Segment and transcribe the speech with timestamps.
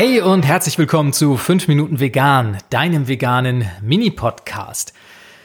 [0.00, 4.92] Hey und herzlich willkommen zu 5 Minuten Vegan, deinem veganen Mini-Podcast.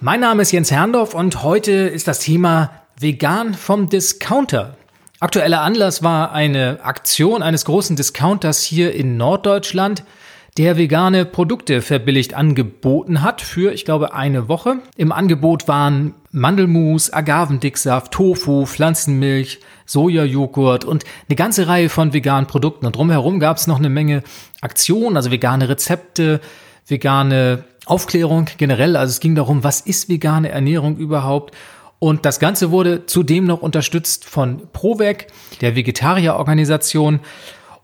[0.00, 4.76] Mein Name ist Jens Herndorf und heute ist das Thema Vegan vom Discounter.
[5.20, 10.02] Aktueller Anlass war eine Aktion eines großen Discounters hier in Norddeutschland–
[10.56, 14.78] der vegane Produkte verbilligt angeboten hat für, ich glaube, eine Woche.
[14.96, 22.86] Im Angebot waren Mandelmus, Agavendicksaft, Tofu, Pflanzenmilch, Sojajoghurt und eine ganze Reihe von veganen Produkten.
[22.86, 24.22] Und drumherum gab es noch eine Menge
[24.60, 26.40] Aktionen, also vegane Rezepte,
[26.86, 28.96] vegane Aufklärung generell.
[28.96, 31.54] Also es ging darum, was ist vegane Ernährung überhaupt?
[31.98, 35.26] Und das Ganze wurde zudem noch unterstützt von Provec,
[35.60, 37.20] der Vegetarierorganisation.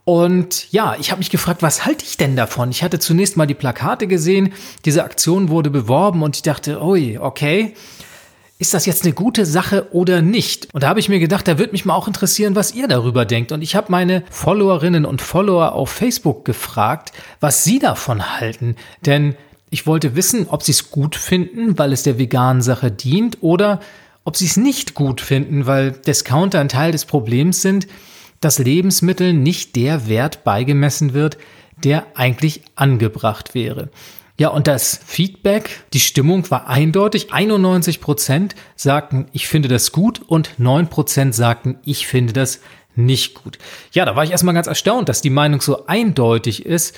[0.06, 2.70] Und ja, ich habe mich gefragt, was halte ich denn davon?
[2.70, 4.52] Ich hatte zunächst mal die Plakate gesehen,
[4.84, 7.74] diese Aktion wurde beworben und ich dachte, ui, okay,
[8.60, 10.72] ist das jetzt eine gute Sache oder nicht?
[10.72, 13.24] Und da habe ich mir gedacht, da würde mich mal auch interessieren, was ihr darüber
[13.24, 13.50] denkt.
[13.50, 18.76] Und ich habe meine Followerinnen und Follower auf Facebook gefragt, was sie davon halten.
[19.04, 19.34] Denn
[19.70, 23.80] ich wollte wissen, ob sie es gut finden, weil es der veganen Sache dient, oder
[24.22, 27.88] ob sie es nicht gut finden, weil Discounter ein Teil des Problems sind
[28.40, 31.38] dass Lebensmitteln nicht der Wert beigemessen wird,
[31.82, 33.90] der eigentlich angebracht wäre.
[34.38, 37.32] Ja, und das Feedback, die Stimmung war eindeutig.
[37.32, 42.60] 91 Prozent sagten, ich finde das gut und 9 Prozent sagten, ich finde das
[42.94, 43.58] nicht gut.
[43.92, 46.94] Ja, da war ich erstmal ganz erstaunt, dass die Meinung so eindeutig ist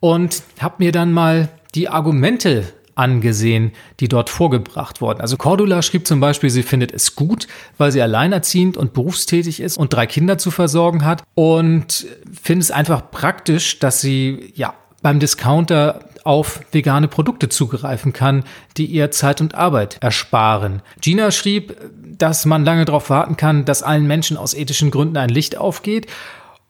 [0.00, 2.64] und habe mir dann mal die Argumente
[2.94, 5.20] angesehen, die dort vorgebracht wurden.
[5.20, 7.46] Also Cordula schrieb zum Beispiel, sie findet es gut,
[7.78, 12.70] weil sie alleinerziehend und berufstätig ist und drei Kinder zu versorgen hat und findet es
[12.70, 18.44] einfach praktisch, dass sie ja beim Discounter auf vegane Produkte zugreifen kann,
[18.78, 20.82] die ihr Zeit und Arbeit ersparen.
[21.00, 21.76] Gina schrieb,
[22.18, 26.06] dass man lange darauf warten kann, dass allen Menschen aus ethischen Gründen ein Licht aufgeht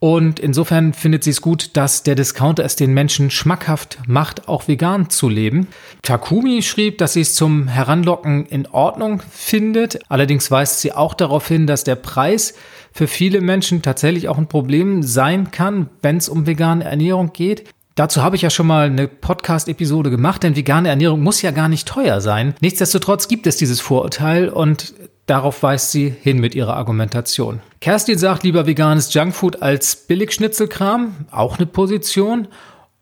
[0.05, 4.69] und insofern findet sie es gut, dass der Discounter es den Menschen schmackhaft macht, auch
[4.69, 5.69] vegan zu leben.
[6.03, 10.01] Takumi schrieb, dass sie es zum Heranlocken in Ordnung findet.
[10.11, 12.53] Allerdings weist sie auch darauf hin, dass der Preis
[12.93, 17.65] für viele Menschen tatsächlich auch ein Problem sein kann, wenn es um vegane Ernährung geht.
[17.95, 21.71] Dazu habe ich ja schon mal eine Podcast-Episode gemacht, denn vegane Ernährung muss ja gar
[21.71, 22.55] nicht teuer sein.
[22.61, 24.93] Nichtsdestotrotz gibt es dieses Vorurteil und
[25.27, 27.61] Darauf weist sie hin mit ihrer Argumentation.
[27.81, 32.49] Kerstin sagt lieber veganes Junkfood als Billigschnitzelkram, auch eine Position.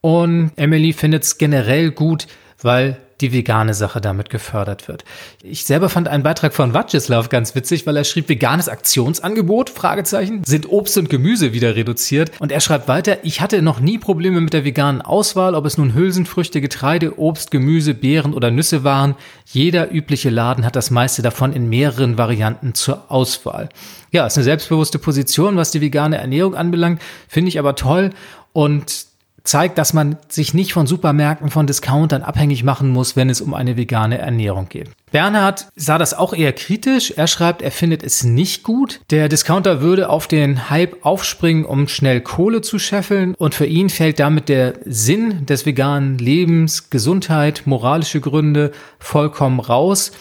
[0.00, 2.26] Und Emily findet es generell gut,
[2.60, 5.04] weil die vegane Sache damit gefördert wird.
[5.42, 10.42] Ich selber fand einen Beitrag von Vatscheslav ganz witzig, weil er schrieb, veganes Aktionsangebot, Fragezeichen,
[10.44, 12.32] sind Obst und Gemüse wieder reduziert.
[12.40, 15.78] Und er schreibt weiter, ich hatte noch nie Probleme mit der veganen Auswahl, ob es
[15.78, 19.14] nun Hülsenfrüchte, Getreide, Obst, Gemüse, Beeren oder Nüsse waren.
[19.46, 23.68] Jeder übliche Laden hat das meiste davon in mehreren Varianten zur Auswahl.
[24.10, 28.10] Ja, ist eine selbstbewusste Position, was die vegane Ernährung anbelangt, finde ich aber toll
[28.52, 29.11] und
[29.44, 33.54] zeigt, dass man sich nicht von Supermärkten, von Discountern abhängig machen muss, wenn es um
[33.54, 34.90] eine vegane Ernährung geht.
[35.10, 37.12] Bernhard sah das auch eher kritisch.
[37.16, 39.00] Er schreibt, er findet es nicht gut.
[39.10, 43.34] Der Discounter würde auf den Hype aufspringen, um schnell Kohle zu scheffeln.
[43.34, 50.12] Und für ihn fällt damit der Sinn des veganen Lebens, Gesundheit, moralische Gründe vollkommen raus.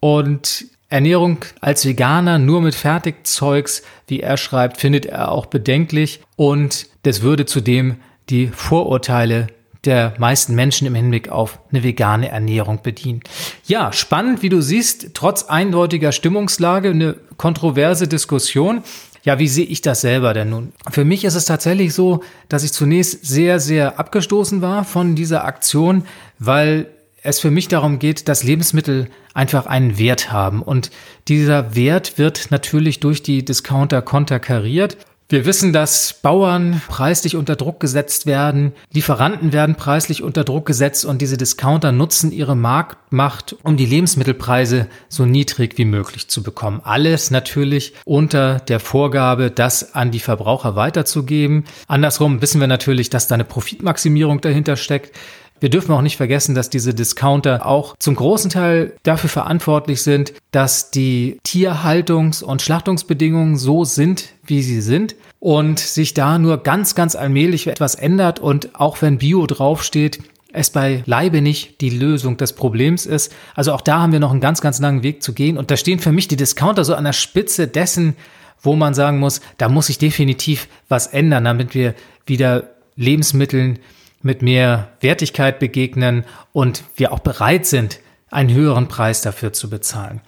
[0.00, 6.20] Und Ernährung als Veganer nur mit Fertigzeugs, wie er schreibt, findet er auch bedenklich.
[6.36, 7.96] Und das würde zudem
[8.30, 9.48] die Vorurteile
[9.84, 13.20] der meisten Menschen im Hinblick auf eine vegane Ernährung bedienen.
[13.66, 18.82] Ja, spannend, wie du siehst, trotz eindeutiger Stimmungslage eine kontroverse Diskussion.
[19.24, 20.72] Ja, wie sehe ich das selber denn nun?
[20.90, 25.44] Für mich ist es tatsächlich so, dass ich zunächst sehr, sehr abgestoßen war von dieser
[25.44, 26.04] Aktion,
[26.38, 26.88] weil
[27.22, 30.62] es für mich darum geht, dass Lebensmittel einfach einen Wert haben.
[30.62, 30.90] Und
[31.28, 34.96] dieser Wert wird natürlich durch die Discounter konterkariert.
[35.32, 41.06] Wir wissen, dass Bauern preislich unter Druck gesetzt werden, Lieferanten werden preislich unter Druck gesetzt
[41.06, 46.82] und diese Discounter nutzen ihre Marktmacht, um die Lebensmittelpreise so niedrig wie möglich zu bekommen.
[46.84, 51.64] Alles natürlich unter der Vorgabe, das an die Verbraucher weiterzugeben.
[51.86, 55.16] Andersrum wissen wir natürlich, dass da eine Profitmaximierung dahinter steckt.
[55.62, 60.32] Wir dürfen auch nicht vergessen, dass diese Discounter auch zum großen Teil dafür verantwortlich sind,
[60.50, 66.96] dass die Tierhaltungs- und Schlachtungsbedingungen so sind, wie sie sind und sich da nur ganz,
[66.96, 70.18] ganz allmählich etwas ändert und auch wenn Bio draufsteht,
[70.52, 73.32] es bei Leibe nicht die Lösung des Problems ist.
[73.54, 75.76] Also auch da haben wir noch einen ganz, ganz langen Weg zu gehen und da
[75.76, 78.16] stehen für mich die Discounter so an der Spitze dessen,
[78.62, 81.94] wo man sagen muss, da muss sich definitiv was ändern, damit wir
[82.26, 83.78] wieder Lebensmitteln
[84.22, 90.20] mit mehr Wertigkeit begegnen und wir auch bereit sind, einen höheren Preis dafür zu bezahlen.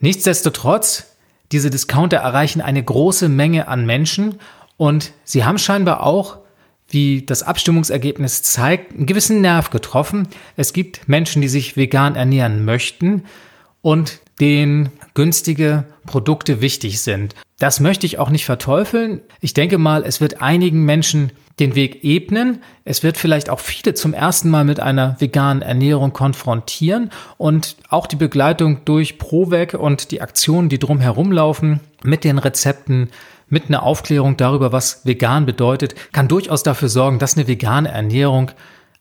[0.00, 1.16] Nichtsdestotrotz,
[1.52, 4.40] diese Discounter erreichen eine große Menge an Menschen
[4.76, 6.38] und sie haben scheinbar auch
[6.88, 10.28] wie das Abstimmungsergebnis zeigt, einen gewissen Nerv getroffen.
[10.56, 13.24] Es gibt Menschen, die sich vegan ernähren möchten
[13.80, 17.36] und denen günstige Produkte wichtig sind.
[17.60, 19.20] Das möchte ich auch nicht verteufeln.
[19.40, 21.30] Ich denke mal, es wird einigen Menschen
[21.60, 22.60] den Weg ebnen.
[22.84, 28.08] Es wird vielleicht auch viele zum ersten Mal mit einer veganen Ernährung konfrontieren und auch
[28.08, 33.10] die Begleitung durch ProVeg und die Aktionen, die drumherum laufen, mit den Rezepten,
[33.48, 38.50] mit einer Aufklärung darüber, was vegan bedeutet, kann durchaus dafür sorgen, dass eine vegane Ernährung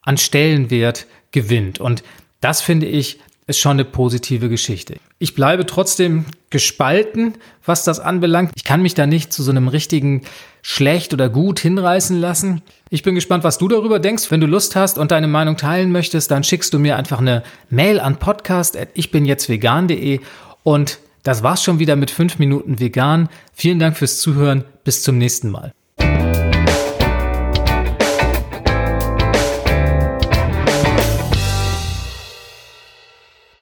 [0.03, 1.79] an Stellenwert gewinnt.
[1.79, 2.03] Und
[2.41, 3.19] das finde ich
[3.51, 4.95] ist schon eine positive Geschichte.
[5.19, 8.51] Ich bleibe trotzdem gespalten, was das anbelangt.
[8.55, 10.23] Ich kann mich da nicht zu so einem richtigen
[10.63, 12.63] schlecht oder gut hinreißen lassen.
[12.89, 14.31] Ich bin gespannt, was du darüber denkst.
[14.31, 17.43] Wenn du Lust hast und deine Meinung teilen möchtest, dann schickst du mir einfach eine
[17.69, 20.21] Mail an podcast@ichbinjetztvegan.de
[20.63, 23.29] und das war's schon wieder mit 5 Minuten vegan.
[23.53, 24.63] Vielen Dank fürs Zuhören.
[24.83, 25.71] Bis zum nächsten Mal.